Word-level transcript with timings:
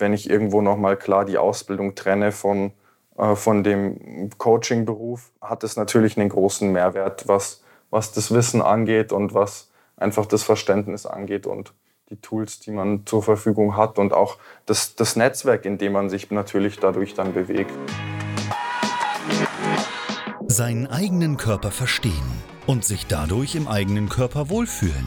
wenn 0.00 0.12
ich 0.12 0.28
irgendwo 0.28 0.62
nochmal 0.62 0.96
klar 0.96 1.24
die 1.24 1.38
Ausbildung 1.38 1.94
trenne 1.94 2.32
von, 2.32 2.72
äh, 3.16 3.34
von 3.34 3.62
dem 3.62 4.30
Coaching-Beruf, 4.38 5.30
hat 5.40 5.64
es 5.64 5.76
natürlich 5.76 6.18
einen 6.18 6.28
großen 6.28 6.70
Mehrwert, 6.72 7.28
was, 7.28 7.62
was 7.90 8.12
das 8.12 8.32
Wissen 8.32 8.62
angeht 8.62 9.12
und 9.12 9.34
was 9.34 9.70
einfach 9.96 10.26
das 10.26 10.42
Verständnis 10.42 11.06
angeht 11.06 11.46
und 11.46 11.74
die 12.08 12.20
Tools, 12.20 12.58
die 12.58 12.72
man 12.72 13.06
zur 13.06 13.22
Verfügung 13.22 13.76
hat 13.76 13.98
und 13.98 14.12
auch 14.12 14.38
das, 14.66 14.96
das 14.96 15.14
Netzwerk, 15.14 15.64
in 15.64 15.78
dem 15.78 15.92
man 15.92 16.10
sich 16.10 16.30
natürlich 16.30 16.80
dadurch 16.80 17.14
dann 17.14 17.32
bewegt. 17.32 17.70
Seinen 20.48 20.88
eigenen 20.88 21.36
Körper 21.36 21.70
verstehen 21.70 22.12
und 22.66 22.84
sich 22.84 23.06
dadurch 23.06 23.54
im 23.54 23.68
eigenen 23.68 24.08
Körper 24.08 24.50
wohlfühlen. 24.50 25.06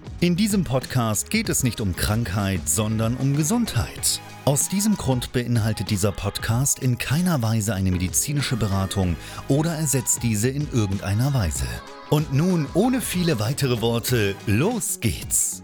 In 0.23 0.35
diesem 0.35 0.63
Podcast 0.63 1.31
geht 1.31 1.49
es 1.49 1.63
nicht 1.63 1.81
um 1.81 1.95
Krankheit, 1.95 2.69
sondern 2.69 3.17
um 3.17 3.35
Gesundheit. 3.35 4.21
Aus 4.45 4.69
diesem 4.69 4.95
Grund 4.95 5.33
beinhaltet 5.33 5.89
dieser 5.89 6.11
Podcast 6.11 6.77
in 6.77 6.99
keiner 6.99 7.41
Weise 7.41 7.73
eine 7.73 7.89
medizinische 7.89 8.55
Beratung 8.55 9.15
oder 9.47 9.73
ersetzt 9.73 10.21
diese 10.21 10.47
in 10.47 10.71
irgendeiner 10.71 11.33
Weise. 11.33 11.65
Und 12.11 12.33
nun, 12.33 12.67
ohne 12.75 13.01
viele 13.01 13.39
weitere 13.39 13.81
Worte, 13.81 14.35
los 14.45 14.99
geht's! 14.99 15.63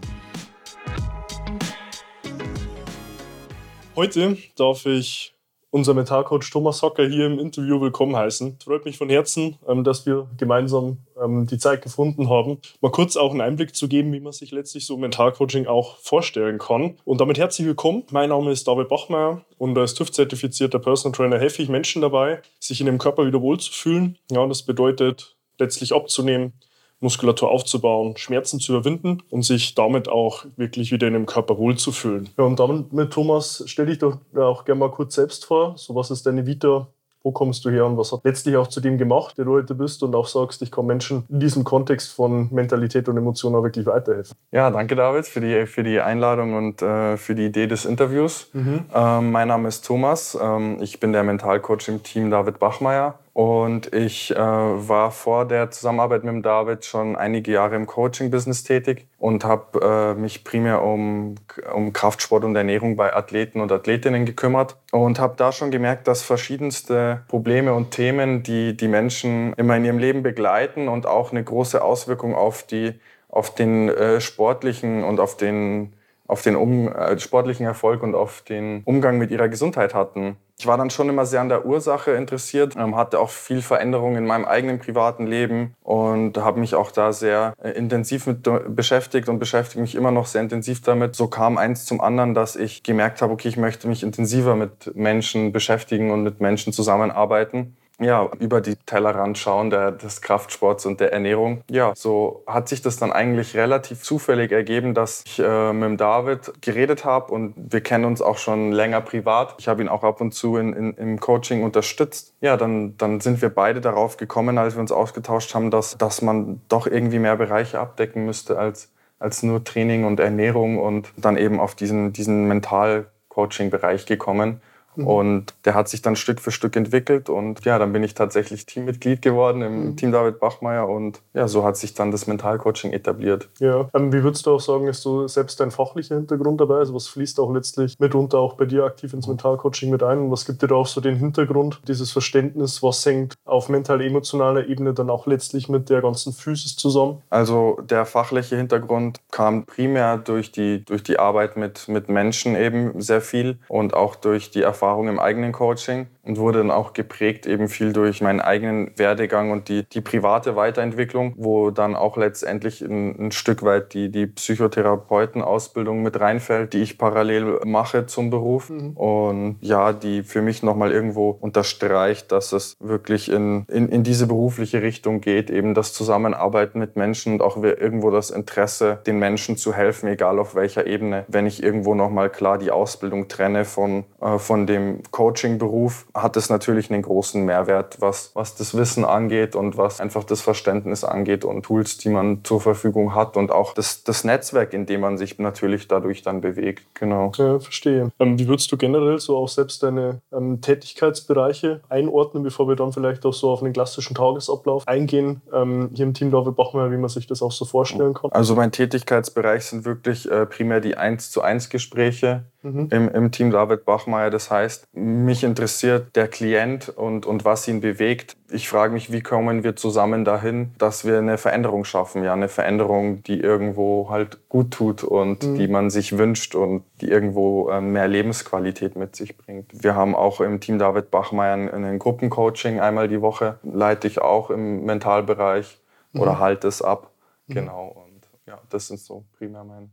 Heute 3.94 4.38
darf 4.56 4.86
ich 4.86 5.37
unser 5.70 5.94
Mentalcoach 5.94 6.50
Thomas 6.50 6.82
Hocker 6.82 7.06
hier 7.06 7.26
im 7.26 7.38
Interview 7.38 7.80
willkommen 7.80 8.16
heißen. 8.16 8.58
Freut 8.62 8.84
mich 8.84 8.96
von 8.96 9.10
Herzen, 9.10 9.58
ähm, 9.68 9.84
dass 9.84 10.06
wir 10.06 10.28
gemeinsam 10.36 10.98
ähm, 11.22 11.46
die 11.46 11.58
Zeit 11.58 11.82
gefunden 11.82 12.30
haben, 12.30 12.58
mal 12.80 12.90
kurz 12.90 13.16
auch 13.16 13.32
einen 13.32 13.40
Einblick 13.40 13.74
zu 13.74 13.88
geben, 13.88 14.12
wie 14.12 14.20
man 14.20 14.32
sich 14.32 14.50
letztlich 14.50 14.86
so 14.86 14.96
Mentalcoaching 14.96 15.66
auch 15.66 15.98
vorstellen 15.98 16.58
kann. 16.58 16.96
Und 17.04 17.20
damit 17.20 17.38
herzlich 17.38 17.66
willkommen. 17.66 18.04
Mein 18.10 18.30
Name 18.30 18.50
ist 18.50 18.66
David 18.66 18.88
Bachmeier 18.88 19.44
und 19.58 19.76
als 19.76 19.94
TÜV-zertifizierter 19.94 20.78
Personal 20.78 21.16
Trainer 21.16 21.38
helfe 21.38 21.62
ich 21.62 21.68
Menschen 21.68 22.02
dabei, 22.02 22.40
sich 22.58 22.80
in 22.80 22.86
dem 22.86 22.98
Körper 22.98 23.26
wieder 23.26 23.42
wohlzufühlen. 23.42 24.16
Ja, 24.30 24.46
das 24.46 24.62
bedeutet 24.62 25.36
letztlich 25.58 25.92
abzunehmen, 25.92 26.52
Muskulatur 27.00 27.50
aufzubauen, 27.50 28.16
Schmerzen 28.16 28.60
zu 28.60 28.72
überwinden 28.72 29.22
und 29.30 29.42
sich 29.42 29.74
damit 29.74 30.08
auch 30.08 30.44
wirklich 30.56 30.90
wieder 30.90 31.06
in 31.06 31.12
dem 31.12 31.26
Körper 31.26 31.58
wohlzufühlen. 31.58 32.28
Ja, 32.36 32.44
und 32.44 32.58
damit, 32.58 32.92
mit 32.92 33.12
Thomas, 33.12 33.62
stell 33.66 33.86
dich 33.86 33.98
doch 33.98 34.18
auch 34.36 34.64
gerne 34.64 34.80
mal 34.80 34.90
kurz 34.90 35.14
selbst 35.14 35.44
vor. 35.44 35.74
So, 35.76 35.94
was 35.94 36.10
ist 36.10 36.26
deine 36.26 36.46
Vita? 36.46 36.88
Wo 37.24 37.32
kommst 37.32 37.64
du 37.64 37.70
her 37.70 37.84
und 37.84 37.98
was 37.98 38.12
hat 38.12 38.20
letztlich 38.22 38.56
auch 38.56 38.68
zu 38.68 38.80
dem 38.80 38.96
gemacht, 38.96 39.36
der 39.36 39.44
du 39.44 39.52
heute 39.52 39.74
bist 39.74 40.02
und 40.04 40.14
auch 40.14 40.28
sagst, 40.28 40.62
ich 40.62 40.70
kann 40.70 40.86
Menschen 40.86 41.24
in 41.28 41.40
diesem 41.40 41.64
Kontext 41.64 42.12
von 42.12 42.48
Mentalität 42.52 43.08
und 43.08 43.16
Emotionen 43.16 43.56
auch 43.56 43.64
wirklich 43.64 43.86
weiterhelfen? 43.86 44.36
Ja, 44.52 44.70
danke 44.70 44.94
David 44.94 45.26
für 45.26 45.40
die, 45.40 45.66
für 45.66 45.82
die 45.82 46.00
Einladung 46.00 46.54
und 46.54 46.80
äh, 46.80 47.16
für 47.16 47.34
die 47.34 47.46
Idee 47.46 47.66
des 47.66 47.84
Interviews. 47.84 48.48
Mhm. 48.52 48.84
Ähm, 48.94 49.32
mein 49.32 49.48
Name 49.48 49.66
ist 49.66 49.84
Thomas, 49.84 50.38
ähm, 50.40 50.78
ich 50.80 51.00
bin 51.00 51.12
der 51.12 51.24
Mentalcoach 51.24 51.88
im 51.88 52.04
Team 52.04 52.30
David 52.30 52.60
Bachmeier 52.60 53.18
und 53.38 53.94
ich 53.94 54.34
äh, 54.34 54.36
war 54.36 55.12
vor 55.12 55.44
der 55.44 55.70
Zusammenarbeit 55.70 56.24
mit 56.24 56.34
dem 56.34 56.42
David 56.42 56.84
schon 56.84 57.14
einige 57.14 57.52
Jahre 57.52 57.76
im 57.76 57.86
Coaching-Business 57.86 58.64
tätig 58.64 59.06
und 59.16 59.44
habe 59.44 60.14
äh, 60.16 60.20
mich 60.20 60.42
primär 60.42 60.82
um, 60.82 61.36
um 61.72 61.92
Kraftsport 61.92 62.42
und 62.42 62.56
Ernährung 62.56 62.96
bei 62.96 63.14
Athleten 63.14 63.60
und 63.60 63.70
Athletinnen 63.70 64.26
gekümmert 64.26 64.76
und 64.90 65.20
habe 65.20 65.34
da 65.36 65.52
schon 65.52 65.70
gemerkt, 65.70 66.08
dass 66.08 66.24
verschiedenste 66.24 67.22
Probleme 67.28 67.74
und 67.74 67.92
Themen, 67.92 68.42
die 68.42 68.76
die 68.76 68.88
Menschen 68.88 69.52
immer 69.52 69.76
in 69.76 69.84
ihrem 69.84 69.98
Leben 69.98 70.24
begleiten 70.24 70.88
und 70.88 71.06
auch 71.06 71.30
eine 71.30 71.44
große 71.44 71.80
Auswirkung 71.80 72.34
auf, 72.34 72.64
die, 72.64 72.94
auf 73.28 73.54
den 73.54 73.88
äh, 73.88 74.20
sportlichen 74.20 75.04
und 75.04 75.20
auf 75.20 75.36
den 75.36 75.92
auf 76.26 76.42
den 76.42 76.56
um, 76.56 76.88
äh, 76.88 77.18
sportlichen 77.20 77.64
Erfolg 77.64 78.02
und 78.02 78.16
auf 78.16 78.42
den 78.42 78.82
Umgang 78.84 79.16
mit 79.16 79.30
ihrer 79.30 79.48
Gesundheit 79.48 79.94
hatten. 79.94 80.36
Ich 80.60 80.66
war 80.66 80.76
dann 80.76 80.90
schon 80.90 81.08
immer 81.08 81.24
sehr 81.24 81.40
an 81.40 81.48
der 81.48 81.66
Ursache 81.66 82.10
interessiert, 82.10 82.74
ähm, 82.76 82.96
hatte 82.96 83.20
auch 83.20 83.30
viel 83.30 83.62
Veränderung 83.62 84.16
in 84.16 84.26
meinem 84.26 84.44
eigenen 84.44 84.80
privaten 84.80 85.24
Leben 85.24 85.76
und 85.84 86.36
habe 86.36 86.58
mich 86.58 86.74
auch 86.74 86.90
da 86.90 87.12
sehr 87.12 87.54
äh, 87.62 87.70
intensiv 87.70 88.26
mit 88.26 88.42
beschäftigt 88.74 89.28
und 89.28 89.38
beschäftige 89.38 89.80
mich 89.80 89.94
immer 89.94 90.10
noch 90.10 90.26
sehr 90.26 90.42
intensiv 90.42 90.82
damit. 90.82 91.14
So 91.14 91.28
kam 91.28 91.58
eins 91.58 91.84
zum 91.84 92.00
anderen, 92.00 92.34
dass 92.34 92.56
ich 92.56 92.82
gemerkt 92.82 93.22
habe, 93.22 93.32
okay, 93.32 93.46
ich 93.46 93.56
möchte 93.56 93.86
mich 93.86 94.02
intensiver 94.02 94.56
mit 94.56 94.96
Menschen 94.96 95.52
beschäftigen 95.52 96.10
und 96.10 96.24
mit 96.24 96.40
Menschen 96.40 96.72
zusammenarbeiten 96.72 97.76
ja, 98.00 98.30
über 98.38 98.60
die 98.60 98.76
Tellerrand 98.76 99.38
schauen 99.38 99.70
der, 99.70 99.90
des 99.90 100.20
Kraftsports 100.22 100.86
und 100.86 101.00
der 101.00 101.12
Ernährung. 101.12 101.62
Ja, 101.68 101.92
so 101.96 102.44
hat 102.46 102.68
sich 102.68 102.80
das 102.80 102.96
dann 102.96 103.12
eigentlich 103.12 103.56
relativ 103.56 104.02
zufällig 104.02 104.52
ergeben, 104.52 104.94
dass 104.94 105.24
ich 105.26 105.40
äh, 105.40 105.72
mit 105.72 106.00
David 106.00 106.52
geredet 106.60 107.04
habe 107.04 107.32
und 107.32 107.54
wir 107.56 107.80
kennen 107.80 108.04
uns 108.04 108.22
auch 108.22 108.38
schon 108.38 108.70
länger 108.70 109.00
privat. 109.00 109.56
Ich 109.58 109.66
habe 109.66 109.82
ihn 109.82 109.88
auch 109.88 110.04
ab 110.04 110.20
und 110.20 110.32
zu 110.32 110.56
in, 110.56 110.72
in, 110.72 110.92
im 110.94 111.20
Coaching 111.20 111.64
unterstützt. 111.64 112.34
Ja, 112.40 112.56
dann, 112.56 112.96
dann 112.98 113.20
sind 113.20 113.42
wir 113.42 113.48
beide 113.48 113.80
darauf 113.80 114.16
gekommen, 114.16 114.58
als 114.58 114.76
wir 114.76 114.80
uns 114.80 114.92
ausgetauscht 114.92 115.54
haben, 115.54 115.70
dass, 115.70 115.98
dass 115.98 116.22
man 116.22 116.60
doch 116.68 116.86
irgendwie 116.86 117.18
mehr 117.18 117.36
Bereiche 117.36 117.80
abdecken 117.80 118.24
müsste 118.24 118.58
als, 118.58 118.92
als 119.18 119.42
nur 119.42 119.64
Training 119.64 120.04
und 120.04 120.20
Ernährung 120.20 120.78
und 120.78 121.12
dann 121.16 121.36
eben 121.36 121.58
auf 121.58 121.74
diesen, 121.74 122.12
diesen 122.12 122.46
Mental-Coaching-Bereich 122.46 124.06
gekommen. 124.06 124.60
Mhm. 124.98 125.06
Und 125.06 125.54
der 125.64 125.74
hat 125.74 125.88
sich 125.88 126.02
dann 126.02 126.16
Stück 126.16 126.40
für 126.40 126.50
Stück 126.50 126.76
entwickelt. 126.76 127.28
Und 127.28 127.64
ja, 127.64 127.78
dann 127.78 127.92
bin 127.92 128.02
ich 128.02 128.14
tatsächlich 128.14 128.66
Teammitglied 128.66 129.22
geworden 129.22 129.62
im 129.62 129.84
mhm. 129.84 129.96
Team 129.96 130.12
David 130.12 130.40
Bachmeier. 130.40 130.88
Und 130.88 131.20
ja, 131.34 131.48
so 131.48 131.64
hat 131.64 131.76
sich 131.76 131.94
dann 131.94 132.10
das 132.10 132.26
Mentalcoaching 132.26 132.92
etabliert. 132.92 133.48
Ja, 133.60 133.88
ähm, 133.94 134.12
wie 134.12 134.22
würdest 134.22 134.46
du 134.46 134.50
auch 134.50 134.60
sagen, 134.60 134.88
ist 134.88 135.04
du 135.04 135.28
selbst 135.28 135.60
dein 135.60 135.70
fachlicher 135.70 136.16
Hintergrund 136.16 136.60
dabei? 136.60 136.78
Also 136.78 136.94
was 136.94 137.06
fließt 137.06 137.38
auch 137.40 137.52
letztlich 137.52 137.98
mitunter 137.98 138.38
auch 138.38 138.54
bei 138.54 138.64
dir 138.64 138.84
aktiv 138.84 139.12
ins 139.14 139.28
Mentalcoaching 139.28 139.90
mit 139.90 140.02
ein? 140.02 140.18
Und 140.18 140.30
was 140.30 140.44
gibt 140.44 140.62
dir 140.62 140.68
da 140.68 140.74
auch 140.74 140.86
so 140.86 141.00
den 141.00 141.16
Hintergrund, 141.16 141.80
dieses 141.86 142.10
Verständnis, 142.10 142.82
was 142.82 143.04
hängt 143.06 143.34
auf 143.44 143.68
mental-emotionaler 143.68 144.66
Ebene 144.66 144.94
dann 144.94 145.10
auch 145.10 145.26
letztlich 145.26 145.68
mit 145.68 145.90
der 145.90 146.02
ganzen 146.02 146.32
Physis 146.32 146.76
zusammen? 146.76 147.22
Also 147.30 147.78
der 147.82 148.04
fachliche 148.04 148.56
Hintergrund 148.56 149.20
kam 149.30 149.64
primär 149.64 150.18
durch 150.18 150.50
die, 150.50 150.84
durch 150.84 151.02
die 151.02 151.18
Arbeit 151.18 151.56
mit, 151.56 151.88
mit 151.88 152.08
Menschen 152.08 152.56
eben 152.56 153.00
sehr 153.00 153.20
viel 153.20 153.58
und 153.68 153.94
auch 153.94 154.16
durch 154.16 154.50
die 154.50 154.62
Erfahrung 154.62 154.87
Erfahrung 154.88 155.08
im 155.08 155.18
eigenen 155.18 155.52
Coaching 155.52 156.06
und 156.22 156.38
wurde 156.38 156.58
dann 156.58 156.70
auch 156.70 156.94
geprägt 156.94 157.46
eben 157.46 157.68
viel 157.68 157.92
durch 157.92 158.22
meinen 158.22 158.40
eigenen 158.40 158.90
Werdegang 158.96 159.50
und 159.50 159.68
die, 159.68 159.84
die 159.84 160.00
private 160.00 160.56
Weiterentwicklung, 160.56 161.34
wo 161.36 161.70
dann 161.70 161.94
auch 161.94 162.16
letztendlich 162.16 162.80
ein, 162.80 163.26
ein 163.26 163.32
Stück 163.32 163.62
weit 163.62 163.92
die, 163.92 164.10
die 164.10 164.26
Psychotherapeutenausbildung 164.26 166.02
mit 166.02 166.18
reinfällt, 166.18 166.72
die 166.72 166.78
ich 166.78 166.96
parallel 166.96 167.60
mache 167.64 168.06
zum 168.06 168.30
Beruf 168.30 168.70
mhm. 168.70 168.92
und 168.96 169.58
ja, 169.60 169.92
die 169.92 170.22
für 170.22 170.40
mich 170.40 170.62
nochmal 170.62 170.90
irgendwo 170.90 171.30
unterstreicht, 171.30 172.32
dass 172.32 172.52
es 172.52 172.76
wirklich 172.80 173.30
in, 173.30 173.66
in, 173.68 173.90
in 173.90 174.04
diese 174.04 174.26
berufliche 174.26 174.80
Richtung 174.80 175.20
geht, 175.20 175.50
eben 175.50 175.74
das 175.74 175.92
Zusammenarbeiten 175.92 176.78
mit 176.78 176.96
Menschen 176.96 177.34
und 177.34 177.42
auch 177.42 177.62
irgendwo 177.62 178.10
das 178.10 178.30
Interesse, 178.30 179.00
den 179.06 179.18
Menschen 179.18 179.58
zu 179.58 179.74
helfen, 179.74 180.08
egal 180.08 180.38
auf 180.38 180.54
welcher 180.54 180.86
Ebene, 180.86 181.26
wenn 181.28 181.46
ich 181.46 181.62
irgendwo 181.62 181.94
nochmal 181.94 182.30
klar 182.30 182.56
die 182.56 182.70
Ausbildung 182.70 183.28
trenne 183.28 183.66
von, 183.66 184.04
äh, 184.22 184.38
von 184.38 184.66
dem 184.68 185.02
Coaching-Beruf 185.10 186.06
hat 186.14 186.36
es 186.36 186.50
natürlich 186.50 186.90
einen 186.90 187.02
großen 187.02 187.44
Mehrwert, 187.44 188.00
was, 188.00 188.30
was 188.34 188.54
das 188.54 188.76
Wissen 188.76 189.04
angeht 189.04 189.56
und 189.56 189.76
was 189.76 190.00
einfach 190.00 190.24
das 190.24 190.40
Verständnis 190.40 191.04
angeht 191.04 191.44
und 191.44 191.62
Tools, 191.64 191.98
die 191.98 192.10
man 192.10 192.44
zur 192.44 192.60
Verfügung 192.60 193.14
hat 193.14 193.36
und 193.36 193.50
auch 193.50 193.74
das, 193.74 194.04
das 194.04 194.24
Netzwerk, 194.24 194.72
in 194.74 194.86
dem 194.86 195.00
man 195.00 195.18
sich 195.18 195.38
natürlich 195.38 195.88
dadurch 195.88 196.22
dann 196.22 196.40
bewegt. 196.40 196.84
Genau. 196.94 197.32
Ja, 197.36 197.58
verstehe. 197.58 198.10
Ähm, 198.18 198.38
wie 198.38 198.46
würdest 198.46 198.70
du 198.70 198.76
generell 198.76 199.18
so 199.18 199.36
auch 199.36 199.48
selbst 199.48 199.82
deine 199.82 200.20
ähm, 200.32 200.60
Tätigkeitsbereiche 200.60 201.80
einordnen, 201.88 202.42
bevor 202.42 202.68
wir 202.68 202.76
dann 202.76 202.92
vielleicht 202.92 203.24
auch 203.24 203.32
so 203.32 203.50
auf 203.50 203.62
einen 203.62 203.72
klassischen 203.72 204.14
Tagesablauf 204.14 204.86
eingehen? 204.86 205.40
Ähm, 205.52 205.90
hier 205.94 206.06
im 206.06 206.14
Team 206.14 206.30
David 206.30 206.56
Bachmeier, 206.56 206.90
wie 206.90 206.96
man 206.96 207.08
sich 207.08 207.26
das 207.26 207.42
auch 207.42 207.52
so 207.52 207.64
vorstellen 207.64 208.14
kann? 208.14 208.30
Also 208.32 208.54
mein 208.54 208.72
Tätigkeitsbereich 208.72 209.64
sind 209.64 209.84
wirklich 209.84 210.30
äh, 210.30 210.46
primär 210.46 210.80
die 210.80 210.96
1 210.96 211.30
zu 211.30 211.42
1 211.42 211.70
Gespräche 211.70 212.44
mhm. 212.62 212.88
im, 212.90 213.08
im 213.08 213.30
Team 213.30 213.50
David 213.50 213.84
Bachmeier. 213.84 214.30
Das 214.30 214.50
heißt, 214.50 214.86
mich 214.92 215.44
interessiert 215.44 216.16
der 216.16 216.28
Klient 216.28 216.88
und, 216.88 217.26
und 217.26 217.44
was 217.44 217.66
ihn 217.68 217.80
bewegt. 217.80 218.36
Ich 218.50 218.68
frage 218.68 218.92
mich, 218.92 219.12
wie 219.12 219.20
kommen 219.20 219.62
wir 219.64 219.76
zusammen 219.76 220.24
dahin, 220.24 220.72
dass 220.78 221.04
wir 221.04 221.18
eine 221.18 221.38
Veränderung 221.38 221.84
schaffen? 221.84 222.24
Ja, 222.24 222.32
eine 222.32 222.48
Veränderung, 222.48 223.22
die 223.22 223.40
irgendwo 223.40 224.08
halt 224.10 224.48
gut 224.48 224.72
tut 224.72 225.04
und 225.04 225.42
mhm. 225.42 225.54
die 225.56 225.68
man 225.68 225.90
sich 225.90 226.16
wünscht 226.16 226.54
und 226.54 226.84
die 227.00 227.08
irgendwo 227.08 227.68
äh, 227.68 227.80
mehr 227.80 228.08
Lebensqualität 228.08 228.96
mit 228.96 229.16
sich 229.16 229.36
bringt. 229.36 229.82
Wir 229.82 229.94
haben 229.94 230.14
auch 230.14 230.40
im 230.40 230.60
Team 230.60 230.78
David 230.78 231.10
Bachmeier 231.10 231.54
ein 231.54 231.98
Gruppencoaching 231.98 232.80
einmal 232.80 233.08
die 233.08 233.20
Woche, 233.20 233.58
leite 233.62 234.06
ich 234.06 234.20
auch 234.20 234.50
im 234.50 234.84
Mentalbereich 234.84 235.78
mhm. 236.12 236.20
oder 236.20 236.38
halte 236.38 236.68
es 236.68 236.82
ab. 236.82 237.10
Mhm. 237.46 237.54
Genau. 237.54 237.86
Und 237.88 238.28
ja, 238.46 238.58
das 238.70 238.88
sind 238.88 239.00
so 239.00 239.24
primär 239.36 239.64
mein 239.64 239.90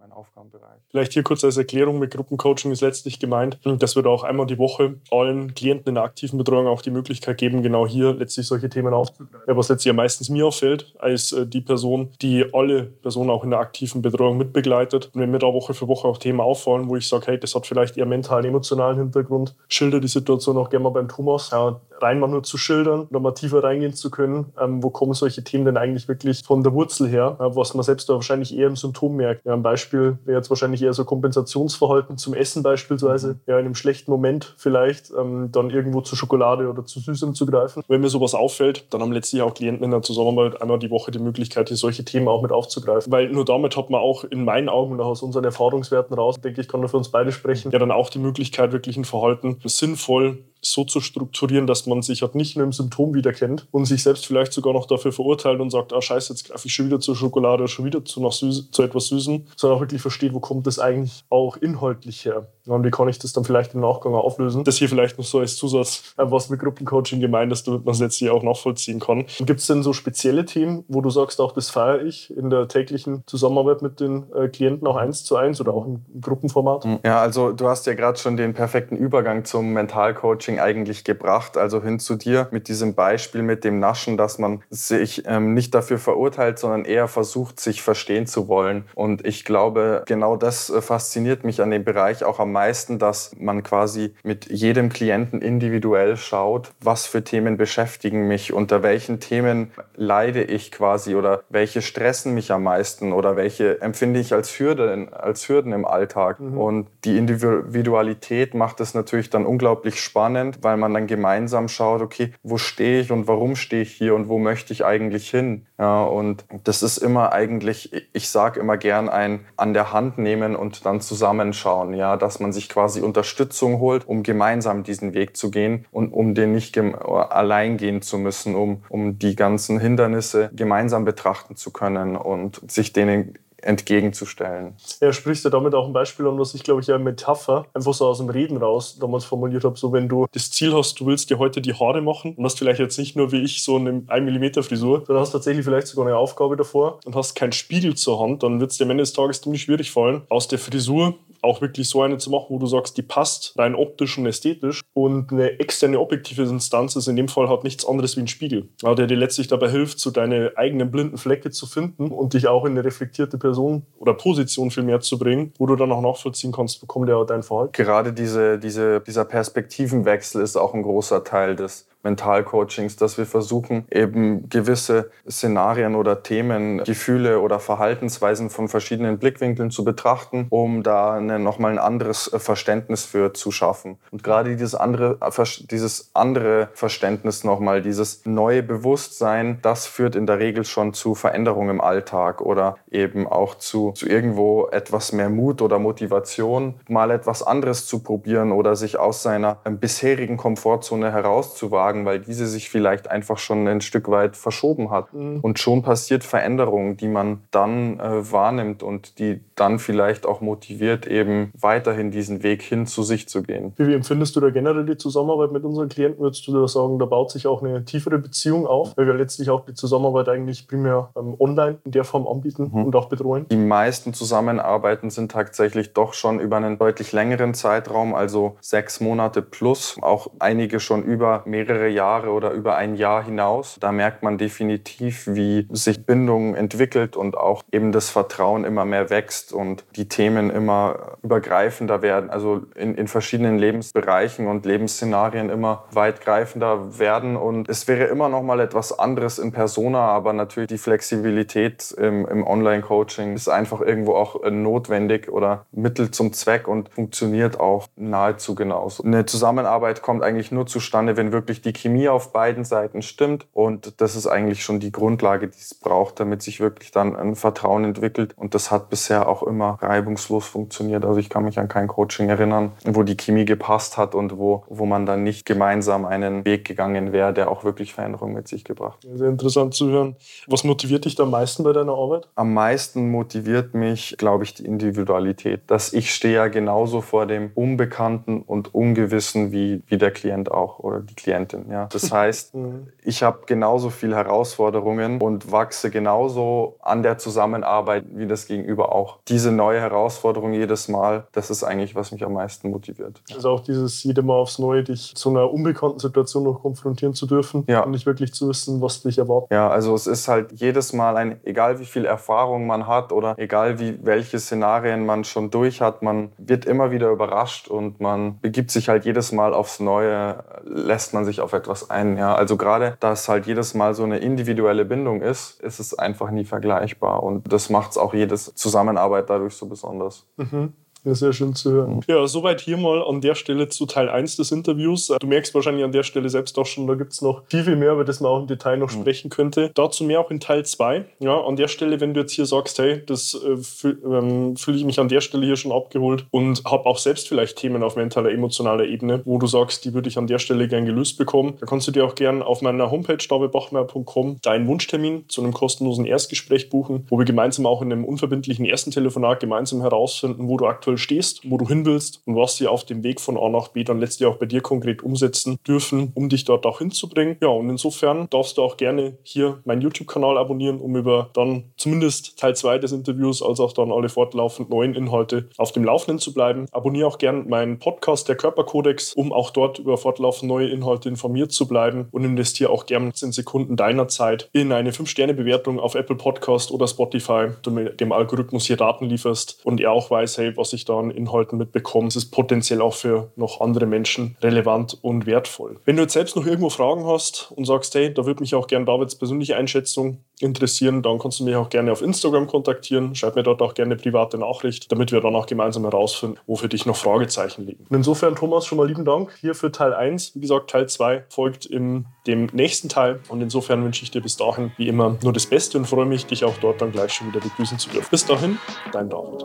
mein 0.00 0.12
Aufgabenbereich. 0.12 0.80
Vielleicht 0.90 1.12
hier 1.12 1.22
kurz 1.22 1.44
als 1.44 1.58
Erklärung 1.58 1.98
mit 1.98 2.10
Gruppencoaching 2.12 2.72
ist 2.72 2.80
letztlich 2.80 3.18
gemeint, 3.18 3.58
dass 3.64 3.96
wir 3.96 4.02
da 4.02 4.08
auch 4.08 4.24
einmal 4.24 4.46
die 4.46 4.58
Woche 4.58 4.94
allen 5.10 5.54
Klienten 5.54 5.88
in 5.88 5.94
der 5.96 6.04
aktiven 6.04 6.38
Betreuung 6.38 6.66
auch 6.66 6.80
die 6.80 6.90
Möglichkeit 6.90 7.36
geben, 7.36 7.62
genau 7.62 7.86
hier 7.86 8.14
letztlich 8.14 8.46
solche 8.46 8.70
Themen 8.70 8.94
aufzugreifen. 8.94 9.56
Was 9.56 9.68
letztlich 9.68 9.90
ja 9.90 9.92
meistens 9.92 10.30
mir 10.30 10.46
auffällt, 10.46 10.94
als 10.98 11.32
äh, 11.32 11.46
die 11.46 11.60
Person, 11.60 12.08
die 12.22 12.46
alle 12.54 12.84
Personen 12.84 13.28
auch 13.28 13.44
in 13.44 13.50
der 13.50 13.60
aktiven 13.60 14.00
Betreuung 14.00 14.38
mitbegleitet. 14.38 15.10
Und 15.12 15.20
wenn 15.20 15.30
mir 15.30 15.38
da 15.38 15.52
Woche 15.52 15.74
für 15.74 15.86
Woche 15.86 16.08
auch 16.08 16.16
Themen 16.16 16.40
auffallen, 16.40 16.88
wo 16.88 16.96
ich 16.96 17.06
sage, 17.06 17.26
hey, 17.26 17.38
das 17.38 17.54
hat 17.54 17.66
vielleicht 17.66 17.98
eher 17.98 18.06
mentalen, 18.06 18.46
emotionalen 18.46 18.96
Hintergrund, 18.96 19.54
schilder 19.68 20.00
die 20.00 20.08
Situation 20.08 20.56
auch 20.56 20.70
gerne 20.70 20.84
mal 20.84 20.90
beim 20.90 21.08
Thomas. 21.08 21.50
Ja, 21.50 21.78
rein 22.02 22.20
mal 22.20 22.28
nur 22.28 22.42
zu 22.42 22.58
schildern 22.58 23.06
oder 23.10 23.20
mal 23.20 23.32
tiefer 23.32 23.62
reingehen 23.62 23.94
zu 23.94 24.10
können, 24.10 24.52
ähm, 24.60 24.82
wo 24.82 24.90
kommen 24.90 25.14
solche 25.14 25.44
Themen 25.44 25.64
denn 25.64 25.76
eigentlich 25.76 26.08
wirklich 26.08 26.42
von 26.44 26.62
der 26.62 26.72
Wurzel 26.72 27.08
her, 27.08 27.36
ja, 27.38 27.56
was 27.56 27.74
man 27.74 27.82
selbst 27.82 28.08
da 28.08 28.14
wahrscheinlich 28.14 28.56
eher 28.56 28.66
im 28.66 28.76
Symptom 28.76 29.16
merkt. 29.16 29.44
Ja, 29.44 29.54
ein 29.54 29.62
Beispiel 29.62 30.18
wäre 30.24 30.38
jetzt 30.38 30.50
wahrscheinlich 30.50 30.82
eher 30.82 30.92
so 30.92 31.04
Kompensationsverhalten 31.04 32.18
zum 32.18 32.34
Essen 32.34 32.62
beispielsweise. 32.62 33.34
Mhm. 33.34 33.40
Ja, 33.46 33.58
in 33.58 33.64
einem 33.66 33.74
schlechten 33.74 34.10
Moment 34.10 34.54
vielleicht 34.56 35.10
ähm, 35.18 35.50
dann 35.52 35.70
irgendwo 35.70 36.00
zu 36.00 36.16
Schokolade 36.16 36.68
oder 36.68 36.84
zu 36.84 37.00
Süßem 37.00 37.34
zu 37.34 37.46
greifen. 37.46 37.82
Wenn 37.88 38.00
mir 38.00 38.08
sowas 38.08 38.34
auffällt, 38.34 38.92
dann 38.92 39.00
haben 39.00 39.12
letztlich 39.12 39.42
auch 39.42 39.54
Klienten 39.54 39.84
in 39.84 39.90
der 39.90 40.02
Zusammenarbeit 40.02 40.60
einmal 40.60 40.78
die 40.78 40.90
Woche 40.90 41.10
die 41.10 41.18
Möglichkeit, 41.18 41.68
hier 41.68 41.76
solche 41.76 42.04
Themen 42.04 42.28
auch 42.28 42.42
mit 42.42 42.52
aufzugreifen. 42.52 43.12
Weil 43.12 43.30
nur 43.30 43.44
damit 43.44 43.76
hat 43.76 43.90
man 43.90 44.00
auch 44.00 44.24
in 44.24 44.44
meinen 44.44 44.68
Augen 44.68 44.92
und 44.92 45.00
auch 45.00 45.06
aus 45.06 45.22
unseren 45.22 45.44
Erfahrungswerten 45.44 46.14
raus, 46.14 46.40
denke 46.40 46.60
ich, 46.60 46.68
kann 46.68 46.82
da 46.82 46.88
für 46.88 46.96
uns 46.96 47.10
beide 47.10 47.32
sprechen, 47.32 47.70
ja 47.70 47.78
dann 47.78 47.90
auch 47.90 48.10
die 48.10 48.18
Möglichkeit, 48.18 48.72
wirklich 48.72 48.96
ein 48.96 49.04
Verhalten 49.04 49.58
sinnvoll 49.64 50.38
so 50.62 50.84
zu 50.84 51.00
strukturieren, 51.00 51.66
dass 51.66 51.86
man 51.86 52.02
sich 52.02 52.22
halt 52.22 52.34
nicht 52.34 52.56
nur 52.56 52.64
im 52.64 52.72
Symptom 52.72 53.14
wiederkennt 53.14 53.66
und 53.70 53.86
sich 53.86 54.02
selbst 54.02 54.26
vielleicht 54.26 54.52
sogar 54.52 54.72
noch 54.72 54.86
dafür 54.86 55.12
verurteilt 55.12 55.60
und 55.60 55.70
sagt, 55.70 55.92
ah 55.92 56.02
scheiße, 56.02 56.32
jetzt 56.32 56.48
greife 56.48 56.66
ich 56.66 56.74
schon 56.74 56.86
wieder 56.86 57.00
zur 57.00 57.16
Schokolade, 57.16 57.66
schon 57.68 57.84
wieder 57.84 58.04
zu, 58.04 58.20
noch 58.20 58.32
Süß, 58.32 58.70
zu 58.70 58.82
etwas 58.82 59.06
Süßem, 59.06 59.46
sondern 59.56 59.76
auch 59.76 59.80
wirklich 59.80 60.02
versteht, 60.02 60.34
wo 60.34 60.40
kommt 60.40 60.66
das 60.66 60.78
eigentlich 60.78 61.24
auch 61.30 61.56
inhaltlich 61.56 62.24
her. 62.24 62.48
Und 62.70 62.84
wie 62.84 62.90
kann 62.90 63.08
ich 63.08 63.18
das 63.18 63.32
dann 63.32 63.44
vielleicht 63.44 63.74
im 63.74 63.80
Nachgang 63.80 64.14
auflösen? 64.14 64.64
Das 64.64 64.76
hier 64.76 64.88
vielleicht 64.88 65.18
noch 65.18 65.24
so 65.24 65.38
als 65.38 65.56
Zusatz, 65.56 66.14
äh, 66.16 66.24
was 66.26 66.50
mit 66.50 66.60
Gruppencoaching 66.60 67.20
gemeint 67.20 67.52
ist, 67.52 67.66
damit 67.66 67.84
man 67.84 67.94
es 67.94 68.00
letztlich 68.00 68.30
auch 68.30 68.42
nachvollziehen 68.42 69.00
kann. 69.00 69.26
Gibt 69.40 69.60
es 69.60 69.66
denn 69.66 69.82
so 69.82 69.92
spezielle 69.92 70.44
Themen, 70.44 70.84
wo 70.88 71.00
du 71.00 71.10
sagst, 71.10 71.40
auch 71.40 71.52
das 71.52 71.70
feiere 71.70 72.02
ich 72.02 72.36
in 72.36 72.50
der 72.50 72.68
täglichen 72.68 73.22
Zusammenarbeit 73.26 73.82
mit 73.82 74.00
den 74.00 74.26
äh, 74.34 74.48
Klienten 74.48 74.86
auch 74.86 74.96
eins 74.96 75.24
zu 75.24 75.36
eins 75.36 75.60
oder 75.60 75.72
auch 75.72 75.86
im 75.86 76.04
Gruppenformat? 76.20 76.86
Ja, 77.04 77.20
also 77.20 77.52
du 77.52 77.68
hast 77.68 77.86
ja 77.86 77.94
gerade 77.94 78.18
schon 78.18 78.36
den 78.36 78.54
perfekten 78.54 78.96
Übergang 78.96 79.44
zum 79.44 79.72
Mentalcoaching 79.72 80.60
eigentlich 80.60 81.04
gebracht, 81.04 81.56
also 81.56 81.82
hin 81.82 81.98
zu 81.98 82.16
dir 82.16 82.48
mit 82.50 82.68
diesem 82.68 82.94
Beispiel 82.94 83.42
mit 83.42 83.64
dem 83.64 83.80
Naschen, 83.80 84.16
dass 84.16 84.38
man 84.38 84.62
sich 84.70 85.22
ähm, 85.26 85.54
nicht 85.54 85.74
dafür 85.74 85.98
verurteilt, 85.98 86.58
sondern 86.58 86.84
eher 86.84 87.08
versucht, 87.08 87.60
sich 87.60 87.82
verstehen 87.82 88.26
zu 88.26 88.48
wollen. 88.48 88.84
Und 88.94 89.26
ich 89.26 89.44
glaube, 89.44 90.02
genau 90.06 90.36
das 90.36 90.70
äh, 90.70 90.80
fasziniert 90.80 91.44
mich 91.44 91.62
an 91.62 91.70
dem 91.70 91.84
Bereich 91.84 92.24
auch 92.24 92.38
am 92.38 92.50
am 92.50 92.52
meisten, 92.60 92.98
dass 92.98 93.34
man 93.38 93.62
quasi 93.62 94.12
mit 94.22 94.50
jedem 94.50 94.90
Klienten 94.90 95.40
individuell 95.40 96.18
schaut, 96.18 96.72
was 96.82 97.06
für 97.06 97.24
Themen 97.24 97.56
beschäftigen 97.56 98.28
mich, 98.28 98.52
unter 98.52 98.82
welchen 98.82 99.18
Themen 99.18 99.70
leide 99.94 100.42
ich 100.42 100.70
quasi 100.70 101.14
oder 101.14 101.42
welche 101.48 101.80
stressen 101.80 102.34
mich 102.34 102.52
am 102.52 102.64
meisten 102.64 103.14
oder 103.14 103.36
welche 103.36 103.80
empfinde 103.80 104.20
ich 104.20 104.34
als 104.34 104.58
Hürden, 104.58 105.10
als 105.12 105.48
Hürden 105.48 105.72
im 105.72 105.86
Alltag. 105.86 106.38
Mhm. 106.40 106.58
Und 106.58 106.88
die 107.04 107.16
Individualität 107.16 108.52
macht 108.52 108.80
es 108.80 108.92
natürlich 108.92 109.30
dann 109.30 109.46
unglaublich 109.46 109.98
spannend, 109.98 110.58
weil 110.60 110.76
man 110.76 110.92
dann 110.92 111.06
gemeinsam 111.06 111.68
schaut, 111.68 112.02
okay, 112.02 112.34
wo 112.42 112.58
stehe 112.58 113.00
ich 113.00 113.10
und 113.10 113.26
warum 113.26 113.56
stehe 113.56 113.82
ich 113.82 113.92
hier 113.92 114.14
und 114.14 114.28
wo 114.28 114.38
möchte 114.38 114.74
ich 114.74 114.84
eigentlich 114.84 115.30
hin? 115.30 115.66
Ja, 115.78 116.02
und 116.02 116.44
das 116.64 116.82
ist 116.82 116.98
immer 116.98 117.32
eigentlich, 117.32 118.06
ich 118.12 118.28
sage 118.28 118.60
immer 118.60 118.76
gern 118.76 119.08
ein 119.08 119.46
an 119.56 119.72
der 119.72 119.94
Hand 119.94 120.18
nehmen 120.18 120.56
und 120.56 120.84
dann 120.84 121.00
zusammenschauen, 121.00 121.94
ja, 121.94 122.18
dass 122.18 122.39
man 122.40 122.52
sich 122.52 122.68
quasi 122.68 123.00
Unterstützung 123.00 123.80
holt, 123.80 124.08
um 124.08 124.22
gemeinsam 124.22 124.82
diesen 124.82 125.14
Weg 125.14 125.36
zu 125.36 125.50
gehen 125.50 125.86
und 125.90 126.12
um 126.12 126.34
den 126.34 126.52
nicht 126.52 126.76
allein 126.78 127.76
gehen 127.76 128.02
zu 128.02 128.18
müssen, 128.18 128.54
um, 128.54 128.82
um 128.88 129.18
die 129.18 129.36
ganzen 129.36 129.78
Hindernisse 129.78 130.50
gemeinsam 130.54 131.04
betrachten 131.04 131.56
zu 131.56 131.70
können 131.70 132.16
und 132.16 132.60
sich 132.70 132.92
denen 132.92 133.38
entgegenzustellen. 133.62 134.74
Er 135.00 135.12
spricht 135.12 135.44
ja 135.44 135.50
damit 135.50 135.74
auch 135.74 135.86
ein 135.86 135.92
Beispiel 135.92 136.26
an, 136.26 136.38
was 136.38 136.54
ich 136.54 136.62
glaube 136.62 136.80
ich 136.80 136.86
ja 136.86 136.98
Metapher 136.98 137.66
einfach 137.74 137.94
so 137.94 138.06
aus 138.06 138.18
dem 138.18 138.28
Reden 138.28 138.56
raus 138.56 138.98
damals 138.98 139.24
formuliert 139.24 139.64
habe. 139.64 139.78
So, 139.78 139.92
wenn 139.92 140.08
du 140.08 140.26
das 140.32 140.50
Ziel 140.50 140.74
hast, 140.74 141.00
du 141.00 141.06
willst 141.06 141.30
dir 141.30 141.38
heute 141.38 141.60
die 141.60 141.74
Haare 141.74 142.00
machen 142.00 142.34
und 142.34 142.44
hast 142.44 142.58
vielleicht 142.58 142.80
jetzt 142.80 142.98
nicht 142.98 143.16
nur 143.16 143.32
wie 143.32 143.42
ich 143.42 143.62
so 143.62 143.76
eine 143.76 144.02
1 144.06 144.30
mm 144.30 144.62
Frisur, 144.62 145.04
sondern 145.06 145.22
hast 145.22 145.32
tatsächlich 145.32 145.64
vielleicht 145.64 145.86
sogar 145.86 146.06
eine 146.06 146.16
Aufgabe 146.16 146.56
davor 146.56 147.00
und 147.04 147.14
hast 147.14 147.34
keinen 147.34 147.52
Spiegel 147.52 147.94
zur 147.94 148.20
Hand, 148.20 148.42
dann 148.42 148.60
wird 148.60 148.70
es 148.70 148.78
dir 148.78 148.84
am 148.84 148.90
Ende 148.90 149.02
des 149.02 149.12
Tages 149.12 149.40
ziemlich 149.40 149.62
schwierig 149.62 149.90
fallen, 149.90 150.22
aus 150.28 150.48
der 150.48 150.58
Frisur 150.58 151.14
auch 151.42 151.60
wirklich 151.60 151.88
so 151.88 152.02
eine 152.02 152.18
zu 152.18 152.30
machen, 152.30 152.46
wo 152.48 152.58
du 152.58 152.66
sagst, 152.66 152.96
die 152.96 153.02
passt 153.02 153.54
rein 153.58 153.74
optisch 153.74 154.18
und 154.18 154.26
ästhetisch 154.26 154.82
und 154.92 155.32
eine 155.32 155.58
externe 155.60 155.98
objektive 155.98 156.42
Instanz 156.42 156.96
ist 156.96 157.08
in 157.08 157.16
dem 157.16 157.28
Fall 157.28 157.48
halt 157.48 157.64
nichts 157.64 157.86
anderes 157.86 158.16
wie 158.16 158.20
ein 158.20 158.28
Spiegel, 158.28 158.68
der 158.82 159.06
dir 159.06 159.16
letztlich 159.16 159.48
dabei 159.48 159.70
hilft, 159.70 160.00
so 160.00 160.10
deine 160.10 160.52
eigenen 160.56 160.90
blinden 160.90 161.18
Flecke 161.18 161.50
zu 161.50 161.66
finden 161.66 162.10
und 162.10 162.34
dich 162.34 162.48
auch 162.48 162.64
in 162.64 162.72
eine 162.72 162.84
reflektierte 162.84 163.38
Person 163.38 163.86
oder 163.98 164.14
Position 164.14 164.70
viel 164.70 164.82
mehr 164.82 165.00
zu 165.00 165.18
bringen, 165.18 165.52
wo 165.58 165.66
du 165.66 165.76
dann 165.76 165.92
auch 165.92 166.02
nachvollziehen 166.02 166.52
kannst, 166.52 166.82
wo 166.82 166.86
kommt 166.86 167.08
der 167.08 167.24
dein 167.24 167.42
Verhalten. 167.42 167.72
Gerade 167.72 168.12
diese, 168.12 168.58
diese, 168.58 169.00
dieser 169.00 169.24
Perspektivenwechsel 169.24 170.42
ist 170.42 170.56
auch 170.56 170.74
ein 170.74 170.82
großer 170.82 171.24
Teil 171.24 171.56
des 171.56 171.89
Mentalcoachings, 172.02 172.96
dass 172.96 173.18
wir 173.18 173.26
versuchen, 173.26 173.86
eben 173.90 174.48
gewisse 174.48 175.10
Szenarien 175.28 175.94
oder 175.94 176.22
Themen, 176.22 176.82
Gefühle 176.84 177.40
oder 177.40 177.60
Verhaltensweisen 177.60 178.50
von 178.50 178.68
verschiedenen 178.68 179.18
Blickwinkeln 179.18 179.70
zu 179.70 179.84
betrachten, 179.84 180.46
um 180.50 180.82
da 180.82 181.20
nochmal 181.20 181.72
ein 181.72 181.78
anderes 181.78 182.32
äh, 182.32 182.38
Verständnis 182.38 183.04
für 183.04 183.34
zu 183.34 183.50
schaffen. 183.50 183.98
Und 184.10 184.22
gerade 184.22 184.56
dieses 184.56 184.74
andere, 184.74 185.18
äh, 185.20 185.44
dieses 185.70 186.10
andere 186.14 186.68
Verständnis 186.74 187.44
nochmal, 187.44 187.82
dieses 187.82 188.24
neue 188.24 188.62
Bewusstsein, 188.62 189.58
das 189.62 189.86
führt 189.86 190.16
in 190.16 190.26
der 190.26 190.38
Regel 190.38 190.64
schon 190.64 190.94
zu 190.94 191.14
Veränderungen 191.14 191.70
im 191.70 191.80
Alltag 191.80 192.40
oder 192.40 192.76
eben 192.90 193.26
auch 193.26 193.56
zu, 193.56 193.92
zu 193.92 194.06
irgendwo 194.06 194.68
etwas 194.68 195.12
mehr 195.12 195.28
Mut 195.28 195.62
oder 195.62 195.78
Motivation, 195.78 196.74
mal 196.88 197.10
etwas 197.10 197.42
anderes 197.42 197.86
zu 197.86 198.02
probieren 198.02 198.52
oder 198.52 198.76
sich 198.76 198.98
aus 198.98 199.22
seiner 199.22 199.58
ähm, 199.64 199.78
bisherigen 199.78 200.36
Komfortzone 200.36 201.12
herauszuwagen 201.12 201.89
sagen, 201.90 202.06
weil 202.06 202.20
diese 202.20 202.46
sich 202.46 202.70
vielleicht 202.70 203.10
einfach 203.10 203.38
schon 203.38 203.66
ein 203.66 203.80
Stück 203.80 204.08
weit 204.10 204.36
verschoben 204.36 204.90
hat. 204.90 205.12
Mhm. 205.12 205.40
Und 205.40 205.58
schon 205.58 205.82
passiert 205.82 206.24
Veränderung, 206.24 206.96
die 206.96 207.08
man 207.08 207.40
dann 207.50 207.98
äh, 207.98 208.32
wahrnimmt 208.32 208.82
und 208.82 209.18
die 209.18 209.40
dann 209.56 209.78
vielleicht 209.78 210.26
auch 210.26 210.40
motiviert, 210.40 211.06
eben 211.06 211.52
weiterhin 211.58 212.10
diesen 212.10 212.42
Weg 212.42 212.62
hin 212.62 212.86
zu 212.86 213.02
sich 213.02 213.28
zu 213.28 213.42
gehen. 213.42 213.72
Wie, 213.76 213.86
wie 213.88 213.94
empfindest 213.94 214.36
du 214.36 214.40
da 214.40 214.50
generell 214.50 214.86
die 214.86 214.96
Zusammenarbeit 214.96 215.52
mit 215.52 215.64
unseren 215.64 215.88
Klienten? 215.88 216.20
Würdest 216.20 216.46
du 216.46 216.52
da 216.52 216.66
sagen, 216.66 216.98
da 216.98 217.06
baut 217.06 217.30
sich 217.30 217.46
auch 217.46 217.62
eine 217.62 217.84
tiefere 217.84 218.18
Beziehung 218.18 218.66
auf, 218.66 218.96
weil 218.96 219.06
wir 219.06 219.14
letztlich 219.14 219.50
auch 219.50 219.64
die 219.64 219.74
Zusammenarbeit 219.74 220.28
eigentlich 220.28 220.68
primär 220.68 221.10
ähm, 221.16 221.34
online 221.38 221.78
in 221.84 221.90
der 221.90 222.04
Form 222.04 222.26
anbieten 222.26 222.70
mhm. 222.72 222.84
und 222.84 222.96
auch 222.96 223.08
betreuen? 223.08 223.46
Die 223.50 223.56
meisten 223.56 224.14
Zusammenarbeiten 224.14 225.10
sind 225.10 225.32
tatsächlich 225.32 225.92
doch 225.92 226.14
schon 226.14 226.40
über 226.40 226.56
einen 226.56 226.78
deutlich 226.78 227.12
längeren 227.12 227.54
Zeitraum, 227.54 228.14
also 228.14 228.56
sechs 228.60 229.00
Monate 229.00 229.42
plus, 229.42 229.96
auch 230.00 230.28
einige 230.38 230.80
schon 230.80 231.02
über 231.02 231.42
mehrere 231.44 231.79
mehrere 231.80 231.88
Jahre 231.88 232.30
oder 232.30 232.50
über 232.50 232.76
ein 232.76 232.94
Jahr 232.94 233.24
hinaus. 233.24 233.78
Da 233.80 233.92
merkt 233.92 234.22
man 234.22 234.38
definitiv, 234.38 235.26
wie 235.26 235.66
sich 235.70 236.04
Bindung 236.04 236.54
entwickelt 236.54 237.16
und 237.16 237.36
auch 237.36 237.62
eben 237.72 237.92
das 237.92 238.10
Vertrauen 238.10 238.64
immer 238.64 238.84
mehr 238.84 239.10
wächst 239.10 239.52
und 239.52 239.84
die 239.96 240.08
Themen 240.08 240.50
immer 240.50 241.16
übergreifender 241.22 242.02
werden, 242.02 242.30
also 242.30 242.62
in, 242.74 242.94
in 242.94 243.08
verschiedenen 243.08 243.58
Lebensbereichen 243.58 244.46
und 244.46 244.66
Lebensszenarien 244.66 245.50
immer 245.50 245.84
weitgreifender 245.92 246.98
werden. 246.98 247.36
Und 247.36 247.68
es 247.68 247.88
wäre 247.88 248.04
immer 248.04 248.28
noch 248.28 248.42
mal 248.42 248.60
etwas 248.60 248.98
anderes 248.98 249.38
in 249.38 249.52
Persona, 249.52 250.00
aber 250.00 250.32
natürlich 250.32 250.68
die 250.68 250.78
Flexibilität 250.78 251.92
im, 251.92 252.26
im 252.26 252.46
Online-Coaching 252.46 253.34
ist 253.34 253.48
einfach 253.48 253.80
irgendwo 253.80 254.14
auch 254.14 254.42
notwendig 254.50 255.30
oder 255.30 255.64
Mittel 255.72 256.10
zum 256.10 256.32
Zweck 256.32 256.68
und 256.68 256.90
funktioniert 256.90 257.58
auch 257.58 257.86
nahezu 257.96 258.54
genauso. 258.54 259.02
Eine 259.02 259.24
Zusammenarbeit 259.24 260.02
kommt 260.02 260.22
eigentlich 260.22 260.52
nur 260.52 260.66
zustande, 260.66 261.16
wenn 261.16 261.32
wirklich 261.32 261.62
die 261.62 261.69
Chemie 261.72 262.08
auf 262.08 262.32
beiden 262.32 262.64
Seiten 262.64 263.02
stimmt. 263.02 263.46
Und 263.52 264.00
das 264.00 264.16
ist 264.16 264.26
eigentlich 264.26 264.62
schon 264.62 264.80
die 264.80 264.92
Grundlage, 264.92 265.48
die 265.48 265.58
es 265.58 265.74
braucht, 265.74 266.20
damit 266.20 266.42
sich 266.42 266.60
wirklich 266.60 266.90
dann 266.90 267.16
ein 267.16 267.36
Vertrauen 267.36 267.84
entwickelt. 267.84 268.34
Und 268.36 268.54
das 268.54 268.70
hat 268.70 268.90
bisher 268.90 269.28
auch 269.28 269.42
immer 269.42 269.78
reibungslos 269.80 270.46
funktioniert. 270.46 271.04
Also 271.04 271.18
ich 271.18 271.28
kann 271.28 271.44
mich 271.44 271.58
an 271.58 271.68
kein 271.68 271.88
Coaching 271.88 272.28
erinnern, 272.28 272.72
wo 272.84 273.02
die 273.02 273.16
Chemie 273.16 273.44
gepasst 273.44 273.96
hat 273.96 274.14
und 274.14 274.38
wo, 274.38 274.64
wo 274.68 274.86
man 274.86 275.06
dann 275.06 275.22
nicht 275.22 275.46
gemeinsam 275.46 276.04
einen 276.04 276.44
Weg 276.44 276.64
gegangen 276.64 277.12
wäre, 277.12 277.32
der 277.32 277.50
auch 277.50 277.64
wirklich 277.64 277.94
Veränderung 277.94 278.32
mit 278.32 278.48
sich 278.48 278.64
gebracht. 278.64 279.06
Sehr 279.14 279.28
interessant 279.28 279.74
zu 279.74 279.88
hören. 279.88 280.16
Was 280.46 280.64
motiviert 280.64 281.04
dich 281.04 281.18
am 281.20 281.30
meisten 281.30 281.62
bei 281.62 281.72
deiner 281.72 281.92
Arbeit? 281.92 282.28
Am 282.34 282.54
meisten 282.54 283.10
motiviert 283.10 283.74
mich, 283.74 284.16
glaube 284.18 284.44
ich, 284.44 284.54
die 284.54 284.64
Individualität. 284.64 285.62
Dass 285.66 285.92
ich 285.92 286.14
stehe 286.14 286.34
ja 286.34 286.48
genauso 286.48 287.00
vor 287.00 287.26
dem 287.26 287.50
Unbekannten 287.54 288.42
und 288.42 288.74
Ungewissen 288.74 289.52
wie, 289.52 289.82
wie 289.86 289.98
der 289.98 290.10
Klient 290.10 290.50
auch 290.50 290.78
oder 290.78 291.00
die 291.00 291.14
Klientin. 291.14 291.59
Ja. 291.70 291.86
Das 291.86 292.12
heißt, 292.12 292.54
mhm. 292.54 292.88
ich 293.02 293.22
habe 293.22 293.40
genauso 293.46 293.90
viele 293.90 294.16
Herausforderungen 294.16 295.20
und 295.20 295.50
wachse 295.50 295.90
genauso 295.90 296.76
an 296.80 297.02
der 297.02 297.18
Zusammenarbeit 297.18 298.04
wie 298.12 298.26
das 298.26 298.46
Gegenüber 298.46 298.92
auch. 298.92 299.18
Diese 299.28 299.52
neue 299.52 299.80
Herausforderung 299.80 300.52
jedes 300.52 300.88
Mal, 300.88 301.26
das 301.32 301.50
ist 301.50 301.64
eigentlich, 301.64 301.94
was 301.94 302.12
mich 302.12 302.24
am 302.24 302.34
meisten 302.34 302.70
motiviert. 302.70 303.22
Also 303.34 303.50
auch 303.50 303.60
dieses 303.60 304.02
jede 304.04 304.22
Mal 304.22 304.34
aufs 304.34 304.58
Neue, 304.58 304.84
dich 304.84 305.14
zu 305.14 305.30
einer 305.30 305.50
unbekannten 305.50 305.98
Situation 305.98 306.44
noch 306.44 306.62
konfrontieren 306.62 307.14
zu 307.14 307.26
dürfen 307.26 307.64
ja. 307.68 307.82
und 307.82 307.90
nicht 307.90 308.06
wirklich 308.06 308.32
zu 308.32 308.48
wissen, 308.48 308.80
was 308.80 309.02
dich 309.02 309.18
erwartet. 309.18 309.50
Ja, 309.50 309.68
also 309.68 309.94
es 309.94 310.06
ist 310.06 310.28
halt 310.28 310.52
jedes 310.52 310.92
Mal 310.92 311.16
ein, 311.16 311.40
egal 311.44 311.80
wie 311.80 311.84
viel 311.84 312.04
Erfahrung 312.04 312.66
man 312.66 312.86
hat 312.86 313.12
oder 313.12 313.34
egal 313.38 313.78
wie 313.78 313.98
welche 314.02 314.38
Szenarien 314.38 315.06
man 315.06 315.24
schon 315.24 315.50
durch 315.50 315.80
hat, 315.80 316.02
man 316.02 316.32
wird 316.38 316.64
immer 316.64 316.90
wieder 316.90 317.10
überrascht 317.10 317.68
und 317.68 318.00
man 318.00 318.38
begibt 318.40 318.70
sich 318.70 318.88
halt 318.88 319.04
jedes 319.04 319.32
Mal 319.32 319.54
aufs 319.54 319.80
Neue, 319.80 320.42
lässt 320.64 321.14
man 321.14 321.24
sich 321.24 321.40
auf 321.50 321.60
etwas 321.60 321.90
ein. 321.90 322.16
Ja, 322.16 322.34
also 322.34 322.56
gerade, 322.56 322.96
dass 323.00 323.28
halt 323.28 323.46
jedes 323.46 323.74
Mal 323.74 323.94
so 323.94 324.04
eine 324.04 324.18
individuelle 324.18 324.84
Bindung 324.84 325.22
ist, 325.22 325.60
ist 325.60 325.80
es 325.80 325.98
einfach 325.98 326.30
nie 326.30 326.44
vergleichbar 326.44 327.22
und 327.22 327.52
das 327.52 327.70
macht 327.70 327.90
es 327.92 327.98
auch 327.98 328.14
jedes 328.14 328.54
Zusammenarbeit 328.54 329.28
dadurch 329.28 329.54
so 329.54 329.66
besonders. 329.66 330.26
Mhm. 330.36 330.74
Ja, 331.04 331.14
sehr 331.14 331.32
schön 331.32 331.54
zu 331.54 331.70
hören. 331.72 332.00
Ja, 332.08 332.26
soweit 332.26 332.60
hier 332.60 332.76
mal 332.76 333.02
an 333.02 333.20
der 333.20 333.34
Stelle 333.34 333.68
zu 333.68 333.86
Teil 333.86 334.08
1 334.08 334.36
des 334.36 334.52
Interviews. 334.52 335.10
Du 335.18 335.26
merkst 335.26 335.54
wahrscheinlich 335.54 335.84
an 335.84 335.92
der 335.92 336.02
Stelle 336.02 336.28
selbst 336.28 336.58
auch 336.58 336.66
schon, 336.66 336.86
da 336.86 336.94
gibt 336.94 337.12
es 337.12 337.22
noch 337.22 337.42
viel, 337.46 337.64
viel 337.64 337.76
mehr, 337.76 337.92
über 337.92 338.04
das 338.04 338.20
man 338.20 338.30
auch 338.30 338.40
im 338.40 338.46
Detail 338.46 338.76
noch 338.76 338.92
mhm. 338.92 339.00
sprechen 339.00 339.30
könnte. 339.30 339.70
Dazu 339.74 340.04
mehr 340.04 340.20
auch 340.20 340.30
in 340.30 340.40
Teil 340.40 340.64
2. 340.64 341.04
Ja, 341.20 341.40
an 341.40 341.56
der 341.56 341.68
Stelle, 341.68 342.00
wenn 342.00 342.12
du 342.12 342.20
jetzt 342.20 342.32
hier 342.32 342.46
sagst, 342.46 342.78
hey, 342.78 343.02
das 343.04 343.34
äh, 343.34 343.56
fühle 343.56 343.98
ähm, 344.04 344.56
fühl 344.56 344.76
ich 344.76 344.84
mich 344.84 345.00
an 345.00 345.08
der 345.08 345.20
Stelle 345.20 345.46
hier 345.46 345.56
schon 345.56 345.72
abgeholt 345.72 346.26
und 346.30 346.62
habe 346.64 346.86
auch 346.86 346.98
selbst 346.98 347.28
vielleicht 347.28 347.56
Themen 347.56 347.82
auf 347.82 347.96
mentaler, 347.96 348.30
emotionaler 348.30 348.84
Ebene, 348.84 349.22
wo 349.24 349.38
du 349.38 349.46
sagst, 349.46 349.84
die 349.84 349.94
würde 349.94 350.08
ich 350.08 350.18
an 350.18 350.26
der 350.26 350.38
Stelle 350.38 350.68
gern 350.68 350.84
gelöst 350.84 351.18
bekommen, 351.18 351.54
dann 351.60 351.68
kannst 351.68 351.88
du 351.88 351.92
dir 351.92 352.04
auch 352.04 352.14
gern 352.14 352.42
auf 352.42 352.62
meiner 352.62 352.90
Homepage 352.90 353.16
davidbachmeier.com 353.16 354.38
deinen 354.42 354.66
Wunschtermin 354.66 355.28
zu 355.28 355.42
einem 355.42 355.52
kostenlosen 355.52 356.04
Erstgespräch 356.04 356.70
buchen, 356.70 357.06
wo 357.08 357.18
wir 357.18 357.24
gemeinsam 357.24 357.66
auch 357.66 357.82
in 357.82 357.92
einem 357.92 358.04
unverbindlichen 358.04 358.64
ersten 358.64 358.90
Telefonat 358.90 359.40
gemeinsam 359.40 359.80
herausfinden, 359.80 360.48
wo 360.48 360.56
du 360.56 360.66
aktuell 360.66 360.89
aktuell 360.90 360.98
stehst, 360.98 361.50
wo 361.50 361.56
du 361.56 361.68
hin 361.68 361.86
willst 361.86 362.22
und 362.26 362.36
was 362.36 362.56
sie 362.56 362.66
auf 362.66 362.84
dem 362.84 363.02
Weg 363.02 363.20
von 363.20 363.36
A 363.36 363.48
nach 363.48 363.68
B 363.68 363.84
dann 363.84 364.00
letztlich 364.00 364.28
auch 364.28 364.36
bei 364.36 364.46
dir 364.46 364.60
konkret 364.60 365.02
umsetzen 365.02 365.58
dürfen, 365.66 366.12
um 366.14 366.28
dich 366.28 366.44
dort 366.44 366.66
auch 366.66 366.78
hinzubringen. 366.78 367.36
Ja, 367.40 367.48
und 367.48 367.68
insofern 367.68 368.28
darfst 368.30 368.58
du 368.58 368.62
auch 368.62 368.76
gerne 368.76 369.16
hier 369.22 369.60
meinen 369.64 369.82
YouTube-Kanal 369.82 370.38
abonnieren, 370.38 370.80
um 370.80 370.96
über 370.96 371.30
dann 371.34 371.64
zumindest 371.76 372.38
Teil 372.38 372.56
2 372.56 372.78
des 372.78 372.92
Interviews, 372.92 373.42
als 373.42 373.60
auch 373.60 373.72
dann 373.72 373.92
alle 373.92 374.08
fortlaufend 374.08 374.70
neuen 374.70 374.94
Inhalte 374.94 375.48
auf 375.58 375.72
dem 375.72 375.84
Laufenden 375.84 376.18
zu 376.18 376.34
bleiben. 376.34 376.66
Abonniere 376.72 377.06
auch 377.06 377.18
gerne 377.18 377.44
meinen 377.44 377.78
Podcast, 377.78 378.28
der 378.28 378.36
Körperkodex, 378.36 379.12
um 379.14 379.32
auch 379.32 379.50
dort 379.50 379.78
über 379.78 379.96
fortlaufend 379.96 380.48
neue 380.48 380.68
Inhalte 380.68 381.08
informiert 381.08 381.52
zu 381.52 381.68
bleiben 381.68 382.08
und 382.10 382.24
investiere 382.24 382.70
auch 382.70 382.86
gerne 382.86 383.12
10 383.12 383.32
Sekunden 383.32 383.76
deiner 383.76 384.08
Zeit 384.08 384.48
in 384.52 384.72
eine 384.72 384.90
5-Sterne-Bewertung 384.90 385.78
auf 385.78 385.94
Apple 385.94 386.16
Podcast 386.16 386.70
oder 386.70 386.88
Spotify, 386.88 387.48
du 387.62 387.70
dem 387.70 388.12
Algorithmus 388.12 388.66
hier 388.66 388.76
Daten 388.76 389.06
lieferst 389.06 389.60
und 389.64 389.80
er 389.80 389.92
auch 389.92 390.10
weiß, 390.10 390.38
hey, 390.38 390.56
was 390.56 390.72
ich 390.72 390.79
ich 390.80 390.84
da 390.84 390.98
an 390.98 391.10
Inhalten 391.10 391.58
mitbekomme, 391.58 392.08
ist 392.08 392.16
es 392.16 392.30
potenziell 392.30 392.80
auch 392.80 392.94
für 392.94 393.30
noch 393.36 393.60
andere 393.60 393.86
Menschen 393.86 394.36
relevant 394.42 394.98
und 395.02 395.26
wertvoll. 395.26 395.78
Wenn 395.84 395.96
du 395.96 396.02
jetzt 396.02 396.14
selbst 396.14 396.36
noch 396.36 396.46
irgendwo 396.46 396.70
Fragen 396.70 397.06
hast 397.06 397.52
und 397.54 397.66
sagst, 397.66 397.94
hey, 397.94 398.12
da 398.12 398.26
würde 398.26 398.40
mich 398.40 398.54
auch 398.54 398.66
gerne 398.66 398.84
Davids 398.84 399.14
persönliche 399.14 399.56
Einschätzung 399.56 400.18
interessieren, 400.40 401.02
dann 401.02 401.18
kannst 401.18 401.40
du 401.40 401.44
mich 401.44 401.54
auch 401.54 401.68
gerne 401.68 401.92
auf 401.92 402.02
Instagram 402.02 402.46
kontaktieren. 402.46 403.14
Schreib 403.14 403.36
mir 403.36 403.42
dort 403.42 403.60
auch 403.62 403.74
gerne 403.74 403.94
eine 403.94 404.02
private 404.02 404.38
Nachricht, 404.38 404.90
damit 404.90 405.12
wir 405.12 405.20
dann 405.20 405.36
auch 405.36 405.46
gemeinsam 405.46 405.84
herausfinden, 405.84 406.38
wo 406.46 406.56
für 406.56 406.68
dich 406.68 406.86
noch 406.86 406.96
Fragezeichen 406.96 407.66
liegen. 407.66 407.86
Und 407.88 407.96
insofern, 407.96 408.34
Thomas, 408.34 408.66
schon 408.66 408.78
mal 408.78 408.86
lieben 408.86 409.04
Dank 409.04 409.36
hier 409.40 409.54
für 409.54 409.70
Teil 409.70 409.92
1. 409.92 410.34
Wie 410.34 410.40
gesagt, 410.40 410.70
Teil 410.70 410.88
2 410.88 411.24
folgt 411.28 411.66
in 411.66 412.06
dem 412.26 412.48
nächsten 412.52 412.88
Teil. 412.88 413.20
Und 413.28 413.40
insofern 413.42 413.84
wünsche 413.84 414.02
ich 414.02 414.10
dir 414.10 414.22
bis 414.22 414.36
dahin 414.36 414.72
wie 414.76 414.88
immer 414.88 415.16
nur 415.22 415.32
das 415.32 415.46
Beste 415.46 415.78
und 415.78 415.86
freue 415.86 416.06
mich, 416.06 416.26
dich 416.26 416.44
auch 416.44 416.56
dort 416.60 416.80
dann 416.80 416.92
gleich 416.92 417.12
schon 417.12 417.28
wieder 417.28 417.40
begrüßen 417.40 417.78
zu 417.78 417.90
dürfen. 417.90 418.08
Bis 418.10 418.24
dahin, 418.24 418.58
dein 418.92 419.08
David. 419.08 419.44